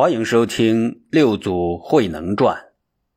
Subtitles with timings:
[0.00, 2.56] 欢迎收听《六祖慧能传》，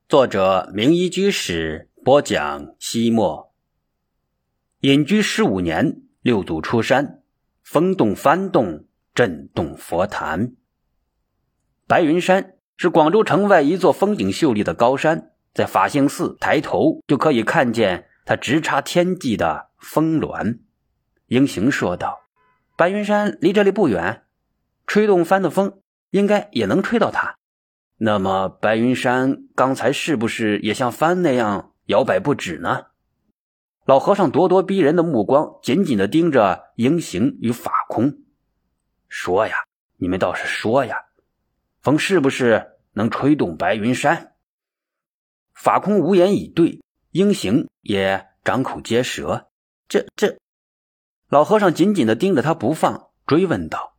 [0.10, 2.76] 作者明一居士播讲。
[2.78, 3.54] 西莫
[4.82, 7.22] 隐居十五年，六祖出山，
[7.64, 8.84] 风动幡动，
[9.16, 10.56] 震动佛坛。
[11.88, 20.60] 白云山是广州城外一座风景秀丽的高山，在法性寺抬头就可以看见它直插天际的峰峦。
[21.28, 22.24] 英行说道
[22.76, 24.24] ：“白云山离这里不远，
[24.86, 25.80] 吹动幡的风。”
[26.14, 27.38] 应该也能吹到他。
[27.98, 32.86] 那么白云山刚才是不是也像帆那样摇摆不止呢？
[33.86, 38.20] 老和尚咄咄逼人的目光紧紧的盯着鹰形与法空，
[39.10, 39.56] 说呀，
[39.98, 40.98] 你们倒是说呀，
[41.82, 44.34] 风是不是能吹动白云山？
[45.56, 49.50] 法空无言以对，鹰形也张口结舌。
[49.88, 50.38] 这这，
[51.28, 53.93] 老和尚紧紧的盯着他不放，追问道。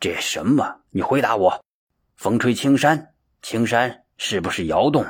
[0.00, 0.80] 这什么？
[0.88, 1.62] 你回答我。
[2.16, 5.04] 风吹青山，青山是不是摇动？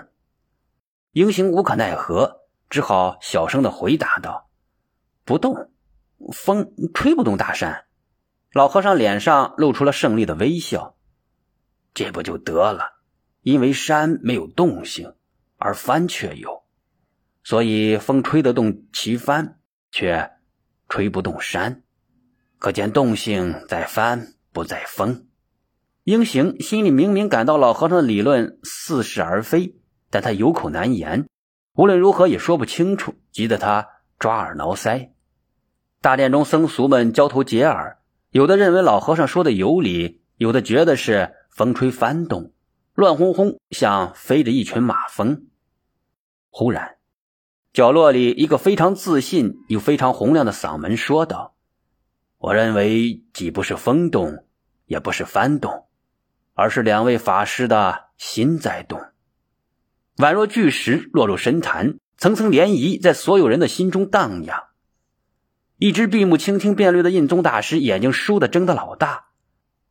[1.13, 4.51] 英行无可奈何，只好小声的回答道
[5.25, 5.71] ：“不动，
[6.33, 7.87] 风吹不动大山。”
[8.53, 10.97] 老和尚脸上露出了胜利的微笑。
[11.95, 13.01] 这不就得了？
[13.43, 15.15] 因为山没有动性，
[15.57, 16.65] 而帆却有，
[17.45, 19.61] 所以风吹得动其帆，
[19.93, 20.33] 却
[20.89, 21.85] 吹不动山。
[22.59, 24.35] 可见动性在帆。
[24.53, 25.27] 不在风，
[26.05, 29.77] 英行心里明明感到老和尚的理论似是而非，
[30.11, 31.29] 但他有口难言，
[31.75, 35.11] 无论如何也说不清楚，急得他抓耳挠腮。
[36.01, 37.99] 大殿中僧俗们交头接耳，
[38.31, 42.53] 有的认为老和尚说的有理，有的觉得是风吹翻动，
[42.95, 45.47] 乱哄哄，像飞着一群马蜂。
[46.49, 46.97] 忽然，
[47.73, 51.55] 角落里一个非常自信又非常洪亮的嗓门说道。
[52.41, 54.47] 我认为既不是风动，
[54.87, 55.89] 也不是幡动，
[56.55, 58.99] 而是两位法师的心在动，
[60.17, 64.69] 宛若巨石落入深潭，层层涟漪在所有人的心中荡漾。
[65.77, 69.27] 一直闭目倾听辩论的印宗大师眼睛倏地睁得老大，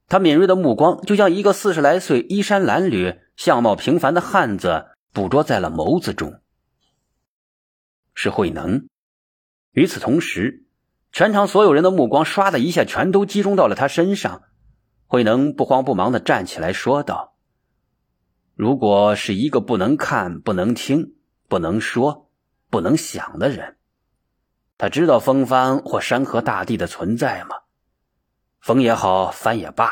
[0.08, 6.42] 他敏锐的目光就像一个四十来岁、衣衫褴褛、相貌平凡的汉子捕捉在了眸子中，
[8.16, 8.88] 是慧能。
[9.74, 10.66] 与此同时。
[11.12, 14.44] 全场所有人的目光唰的一下全都集中到了他身上。
[15.12, 17.34] 慧能不慌不忙的站起来说道
[18.54, 21.16] ：“如果是一个不能看、不能听、
[21.48, 22.30] 不能说、
[22.70, 23.78] 不能想的人，
[24.78, 27.56] 他知道风帆或山河大地的存在吗？
[28.60, 29.90] 风也好，帆也罢，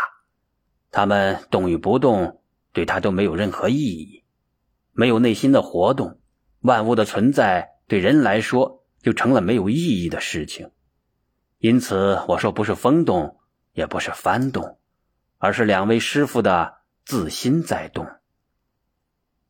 [0.91, 4.23] 他们动与不动，对他都没有任何意义。
[4.93, 6.19] 没有内心的活动，
[6.61, 10.69] 万物的存在对人来说就成了没有意义的事情。”
[11.59, 13.39] 因此，我说不是风动，
[13.73, 14.77] 也不是幡动，
[15.39, 18.05] 而是两位师傅的自心在动。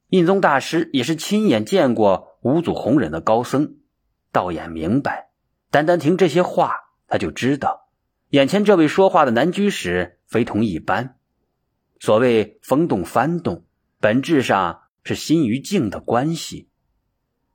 [0.07, 3.75] 印宗大师也是亲眼见过五祖弘忍的高僧，
[4.31, 5.31] 道眼明白。
[5.69, 6.75] 单单听这些话，
[7.07, 7.90] 他就知道，
[8.29, 11.18] 眼前这位说话的男居士非同一般。
[12.00, 13.66] 所谓风动幡动，
[14.00, 16.69] 本质上是心与境的关系。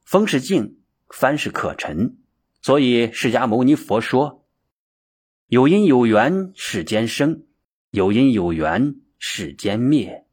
[0.04, 2.18] 风是静，幡是可沉，
[2.60, 4.41] 所以释迦牟尼佛说。
[5.52, 7.42] 有因有缘，世间生；
[7.90, 10.24] 有因有缘，世间灭。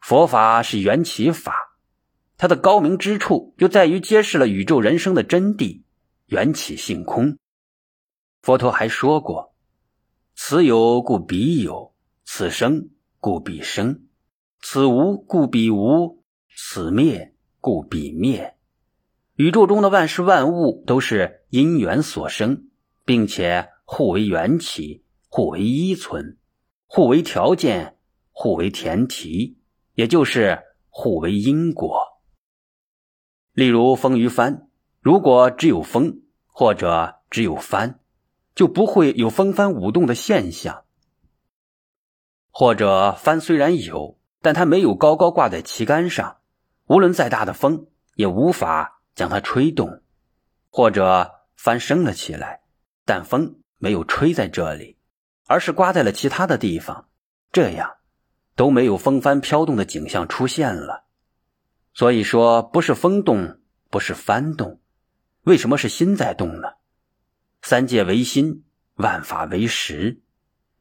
[0.00, 1.76] 佛法是缘起法，
[2.36, 5.82] 它的高明之处就在于揭示了宇宙人生的真谛：
[6.26, 7.36] 缘起性空。
[8.42, 9.56] 佛陀还说过
[10.36, 11.92] ：“此有故彼有，
[12.24, 14.06] 此生故彼生，
[14.60, 16.22] 此无故彼无，
[16.56, 18.56] 此灭故彼灭。”
[19.34, 22.68] 宇宙中的万事万物都是因缘所生，
[23.04, 23.71] 并且。
[23.94, 26.38] 互为缘起，互为依存，
[26.86, 27.98] 互为条件，
[28.30, 29.58] 互为前提，
[29.92, 32.22] 也就是互为因果。
[33.52, 38.00] 例如风与帆，如果只有风或者只有帆，
[38.54, 40.84] 就不会有风帆舞动的现象；
[42.50, 46.38] 或者帆虽然有，但它没有高高挂在旗杆上，
[46.86, 50.00] 无论再大的风也无法将它吹动；
[50.70, 52.62] 或者帆升了起来，
[53.04, 53.58] 但风。
[53.82, 54.96] 没有吹在这里，
[55.48, 57.08] 而是刮在了其他的地方，
[57.50, 57.96] 这样
[58.54, 61.06] 都没有风帆飘动的景象出现了。
[61.92, 63.58] 所以说，不是风动，
[63.90, 64.80] 不是幡动，
[65.42, 66.74] 为什么是心在动呢？
[67.60, 68.62] 三界为心，
[68.94, 70.22] 万法为识，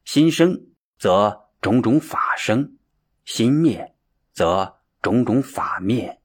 [0.05, 0.67] 心生
[0.99, 2.77] 则种种法生，
[3.25, 3.95] 心灭
[4.31, 6.21] 则种种法灭。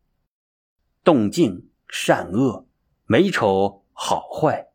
[1.02, 2.66] 动静善恶，
[3.06, 4.68] 美丑好坏。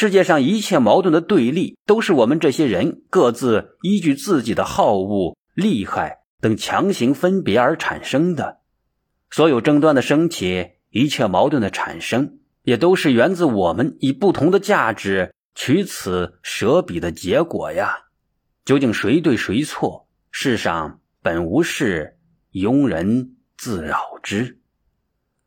[0.00, 8.60] 世界上一切矛盾的对立，都是我们这些人各自依据自己的好恶利害等强行分别而产生的。
[9.28, 18.04] 所有争端的升起，一切矛盾的产生，也都是源自我们以不同的价值取此舍彼的结果呀。
[18.64, 20.06] 究竟谁对谁错？
[20.30, 22.16] 世上本无事，
[22.52, 24.60] 庸人自扰之。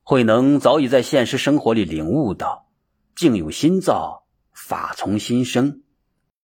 [0.03, 2.67] 慧能早已在现实生活里领悟到：
[3.15, 5.81] 境有心造，法从心生，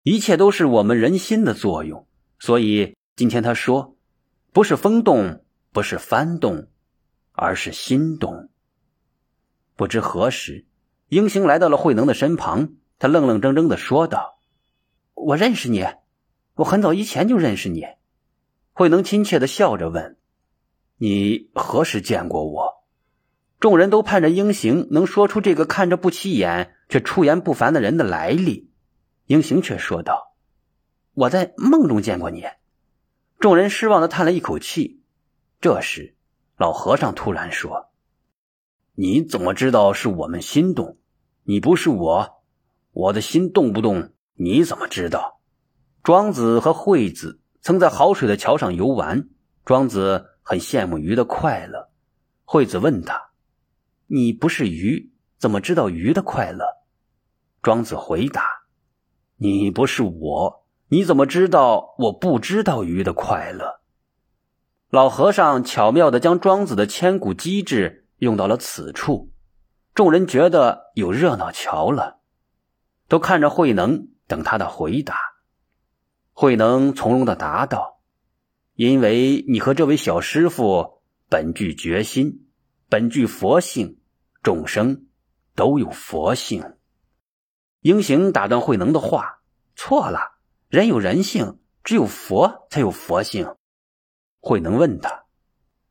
[0.04, 2.07] 一切都是我们人心的作用。
[2.40, 3.95] 所以今天他说，
[4.51, 6.68] 不是风动，不是幡动，
[7.31, 8.50] 而是心动。
[9.75, 10.66] 不知何时，
[11.07, 14.40] 英行来到了慧能的身旁，他愣愣怔怔的说道
[15.16, 15.86] ：“我认识你，
[16.56, 17.86] 我很早以前就认识你。”
[18.74, 20.18] 慧能亲切的笑着问
[20.98, 22.82] ：“你何时见过我？”
[23.63, 28.69] 众人都盼着英行能说出这个看着不起眼却出言不凡的人的来历。
[29.27, 30.36] 英行却说道
[31.15, 32.44] ：“我在梦中见过你。”
[33.39, 35.01] 众人失望的叹了一口气。
[35.62, 36.18] 这时，
[36.57, 37.89] 老和尚突然说。
[38.95, 40.98] 你怎么知道是我们心动？
[41.45, 42.44] 你不是我，
[42.92, 44.09] 我的心动不动？
[44.33, 45.39] 你怎么知道？
[46.04, 49.30] 庄子和惠子曾在好水的桥上游玩，
[49.63, 51.89] 庄子很羡慕鱼的快乐。
[52.44, 53.30] 惠子问他
[54.07, 56.65] ：“你不是鱼，怎么知道鱼的快乐？”
[57.61, 58.44] 庄子回答
[59.38, 63.81] ：“你不是我，你怎么知道我不知道鱼的快乐？”
[64.89, 68.01] 老和尚巧妙的将庄子的千古机智。
[68.19, 69.33] 用到了此处，
[69.94, 72.21] 众人觉得有热闹瞧了，
[73.09, 75.17] 都看着慧能等他的回答。
[76.31, 77.99] 慧能从容的答道
[78.75, 82.43] ：“因为你和这位小师傅本具决心，
[82.94, 83.98] 本具佛性，
[84.44, 85.07] 众生
[85.56, 86.75] 都有佛性。”
[87.81, 89.40] 英行打断慧能的话
[89.75, 90.34] ：“错了，
[90.69, 93.56] 人有人性，只有佛才有佛性。”
[94.42, 95.24] 慧能问他：“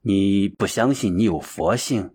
[0.03, 2.15] 你不相信你有佛性？”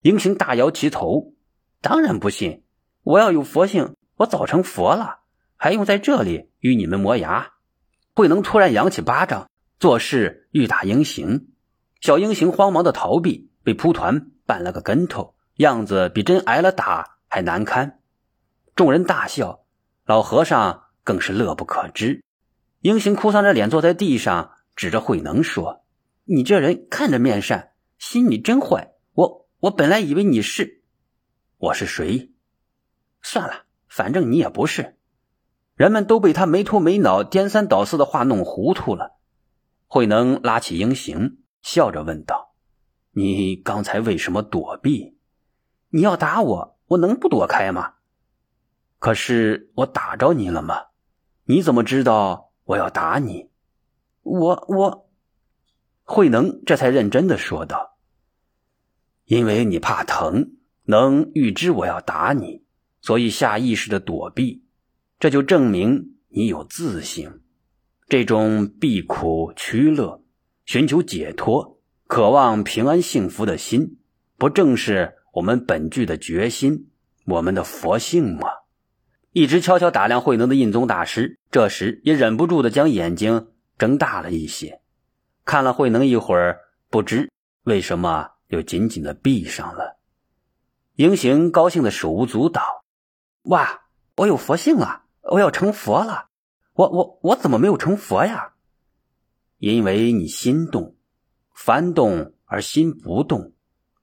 [0.00, 1.34] 英行大摇其头
[1.82, 2.64] ：“当然不信！
[3.02, 5.18] 我要有佛性，我早成佛了，
[5.56, 7.52] 还用在这里与你们磨牙？”
[8.16, 11.48] 慧能突然扬起巴掌，作势欲打英行。
[12.00, 18.00] 小英行慌忙的逃避，被蒲团绊了个跟头，样子比真挨了打还难堪。
[18.76, 19.64] 众人大笑，
[20.04, 22.22] 老和尚更是乐不可支。
[22.80, 25.84] 英行哭丧着脸坐在地上，指着慧能说
[26.24, 28.92] ：“你这人看着面善，心里真坏。
[29.14, 30.82] 我……”我本来以为你是，
[31.56, 32.32] 我是谁？
[33.22, 34.98] 算了，反正你也不是。
[35.74, 39.16] 人们都被他没头没脑、颠三倒四的话弄糊涂了。
[39.86, 42.43] 慧能拉起英行，笑着问道
[43.16, 45.16] ：“你刚才为什么躲避？
[45.90, 47.94] 你要打我，我能不躲开吗？
[48.98, 50.86] 可是我打着你了吗？
[51.44, 53.50] 你怎么知道我要打你？
[54.22, 55.08] 我我……”
[56.02, 57.96] 慧能这才认真的说道。
[59.26, 62.64] 因为你怕疼，能预知我要打你，
[63.00, 64.64] 所以下意识的躲避，
[65.18, 67.40] 这就证明你有自信。
[68.08, 70.22] 这种避苦趋乐、
[70.66, 71.73] 寻求解脱、
[72.06, 73.98] 渴望平安幸福的心，
[74.36, 76.90] 不正是我们本具的决心、
[77.26, 78.48] 我们的佛性吗？
[79.32, 83.48] 一直悄悄打量慧能的印宗大师，这时也忍不住的将眼睛
[83.78, 84.80] 睁大了一些，
[85.44, 87.30] 看了慧能一会儿，不知
[87.64, 88.30] 为什么。
[88.48, 89.96] 又紧紧的闭上了。
[90.94, 92.62] 英行高兴的手舞足蹈
[93.44, 95.04] ：“哇，我有佛性了！
[95.22, 96.28] 我要成佛了！
[96.74, 98.52] 我我我怎么没有成佛呀？
[99.58, 100.94] 因为你心动，
[101.54, 103.54] 凡动而心不动，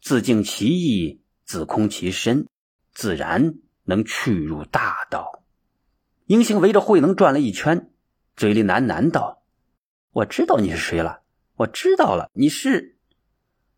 [0.02, 2.48] 自净其意，自空其身，
[2.94, 5.44] 自然能去入大道。”
[6.26, 7.92] 英雄围着慧能转了一圈，
[8.36, 9.44] 嘴里喃喃道
[10.12, 11.22] ：“我知道你是谁了，
[11.58, 12.98] 我知道了，你是。”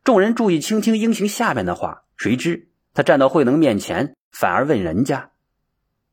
[0.03, 5.31] 众人注意倾听英雄下面的话，谁知他站到慧能面前，反而问人家：“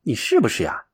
[0.02, 0.86] 你是不是呀？”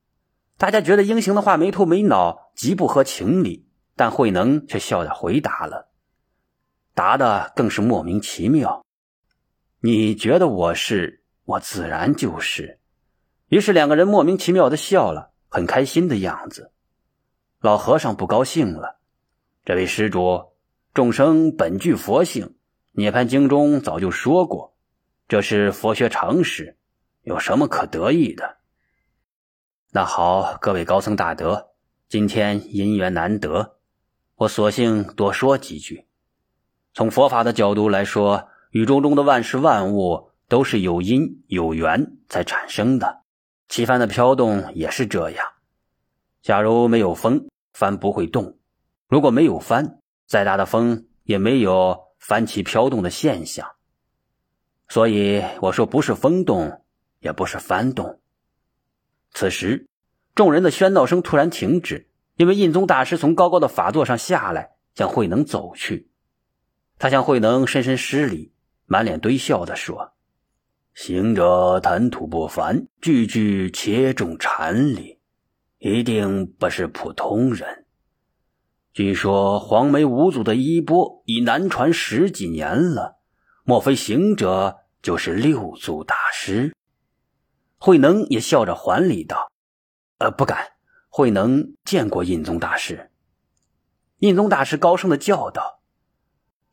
[0.58, 5.90] 大家觉得英雄的话没头没脑，极不合情理，但慧能却笑着回答了，
[6.96, 8.86] 答的更是莫名其妙
[9.80, 12.80] ：“你觉得我是，我自然就是。”
[13.48, 16.72] 于是两个人莫名其妙的笑了，很开心的样子。
[17.60, 18.98] 老和尚不高兴了
[19.62, 20.54] ：“这位施主，
[20.94, 22.46] 众生本具佛性。”
[22.98, 24.74] 《涅槃经》中早就说过，
[25.28, 26.78] 这是佛学常识，
[27.24, 28.56] 有什么可得意的？
[29.92, 31.72] 那好，各位高僧大德，
[32.08, 33.76] 今天因缘难得，
[34.36, 36.06] 我索性多说几句。
[36.96, 43.20] 从佛法的角度来说，宇宙中的万事万物都是有因有缘才产生的，
[43.68, 45.46] 旗帆的飘动也是这样。
[46.40, 48.56] 假如没有风，帆不会动；
[49.08, 53.72] 如果没有帆，再大的风也没有帆旗飘动的现象。
[54.88, 56.82] 所以我说，不是风动，
[57.20, 58.20] 也不是帆动。
[59.32, 59.86] 此时，
[60.34, 66.08] 众人的喧闹声突然停止，因为印宗大师从高高的法座上下来，向慧能走去。
[66.98, 68.52] 他向慧能深深施礼，
[68.86, 70.12] 满脸堆笑的说
[70.94, 75.18] ：“行者谈吐不凡，句句切中禅理，
[75.78, 77.86] 一定不是普通人。
[78.92, 83.14] 据说黄梅五祖的衣钵已难传十几年了。”
[83.68, 86.72] 莫非行者就是六祖大师？
[87.78, 89.50] 慧能也笑着还礼道
[90.18, 90.68] ：“呃，不敢。
[91.08, 93.10] 慧能见过印宗大师。”
[94.20, 95.75] 印宗大师高声的叫道：“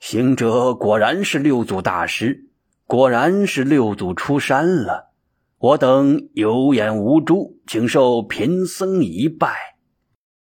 [0.05, 2.49] 行者果然是六祖大师，
[2.85, 5.13] 果然是六祖出山了。
[5.57, 9.77] 我等有眼无珠，请受贫僧一拜。”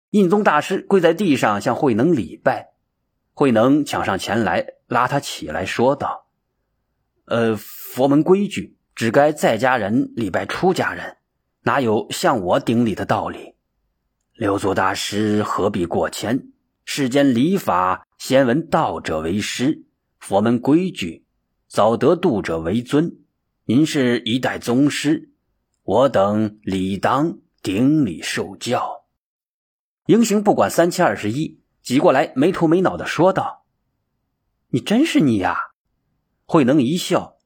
[0.09, 2.71] 印宗大师跪在地上向慧能礼拜，
[3.33, 6.25] 慧能抢上前来拉他起来，说道。
[7.25, 11.17] 呃，佛门规矩只该在家人礼拜出家人，
[11.65, 13.53] 哪有向我顶礼的道理？
[14.33, 16.47] 六祖大师何必过谦？
[16.83, 19.87] 世间礼法，先闻道者为师；
[20.19, 21.25] 佛门规矩，
[21.67, 23.17] 早得度者为尊。
[23.65, 25.31] 您是一代宗师，
[25.81, 29.07] 我等理当顶礼受教。
[30.05, 33.65] 英雄不管三七二十一，挤过来，没头没脑的说道
[34.69, 35.71] ：“你真是你呀！”
[36.45, 37.37] 慧能一笑：“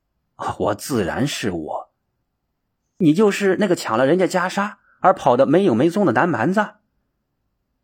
[0.60, 1.94] 我自然是我。
[2.98, 6.74] 你就是那个抢了人家袈裟而跑得没影没踪的南蛮子。”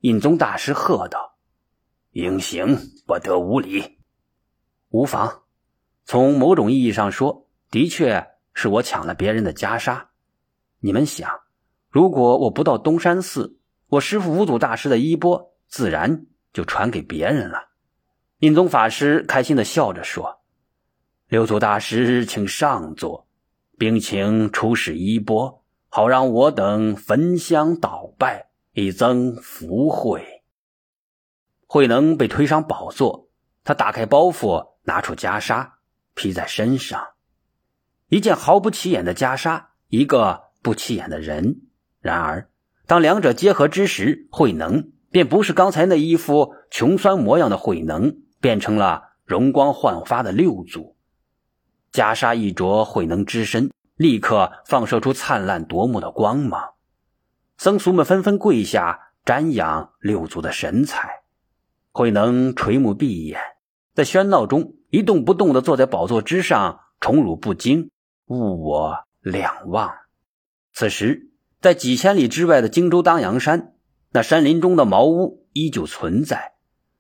[0.02, 1.31] 印宗大师喝道
[2.12, 4.00] ：“应行不得无礼。
[4.90, 5.44] 无妨，
[6.06, 10.08] 从某种意义上说，的确是我抢了别人的袈裟。
[10.80, 11.30] 你们想，
[11.90, 17.70] 如果我不到东山寺，我师父五祖大师的衣钵自然就传给别人了。”
[18.40, 20.42] 印宗法师开心的笑着说。
[21.28, 23.28] 六祖大师，请上座，
[23.78, 30.41] 并请出示衣钵，好让我等焚香祷拜，以增福慧。
[31.74, 33.30] 慧能被推上宝座，
[33.64, 35.70] 他打开包袱，拿出袈裟
[36.14, 37.02] 披在身上，
[38.10, 41.62] 一件毫不起眼的袈裟，一个不起眼的人。
[42.02, 42.50] 然而，
[42.88, 50.98] 当两者结合之时，慧能便不是刚才那一副穷酸模样的慧能，变成了容光焕发的六祖。
[51.94, 56.74] 袈裟一着，慧能之身立刻放射出灿烂夺目的光芒。
[57.58, 61.21] 僧俗们纷纷跪下瞻仰六祖的神采。
[61.92, 63.40] 慧能垂目闭眼，
[63.94, 67.92] 在喧闹中一动不动地坐在宝座之上，宠辱不惊，
[68.28, 69.92] 物我两忘。
[70.74, 73.74] 此时，在几千里之外的荆州当阳山，
[74.12, 76.54] 那山林中的茅屋依旧存在。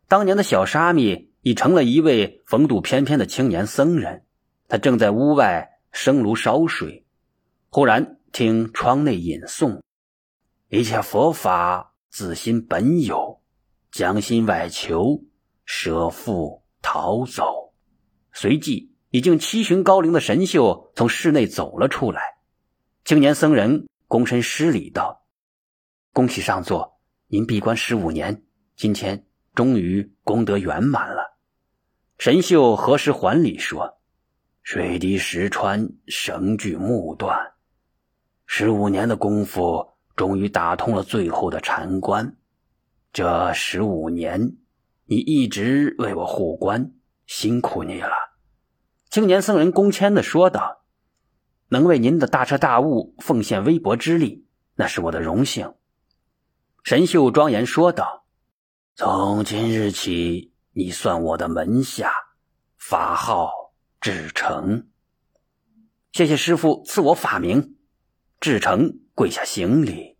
[0.07, 4.25] 当年的小沙弥已成了一位风度翩翩的青年僧人。
[4.67, 7.05] 他正在屋外生炉烧水，
[7.69, 9.79] 忽然听窗内引诵
[10.67, 13.30] ：“一切佛法自心本有，
[13.91, 15.23] 将心外求，
[15.65, 17.73] 舍父逃走。”
[18.33, 22.21] 随即，已经七旬高龄的神秀从室内走了出来。
[23.03, 25.25] 青年僧人躬身施礼道
[26.13, 28.43] ：“恭喜上座，您闭关十五年，
[28.75, 31.37] 今天终于功德圆满了。”
[32.17, 33.97] 神秀何时还礼说。
[34.63, 37.53] 水滴石穿，绳锯木断，
[38.45, 42.37] 十五年的功夫，终于打通了最后的禅关。
[43.13, 44.57] 这十五年，
[45.05, 46.93] 你一直为我护关，
[47.25, 48.13] 辛苦你了。
[49.09, 50.85] 青年僧人恭谦的说道
[51.67, 55.73] ：“能为您的大彻大悟奉献微薄之力，那是我的荣幸。”
[56.83, 58.25] 神秀庄严说道
[58.95, 62.13] ：“从今日起，你算我的门下，
[62.77, 63.51] 法号。”
[64.01, 64.87] 志诚，
[66.11, 67.77] 谢谢师傅赐我法名。
[68.39, 70.17] 志诚跪下行礼。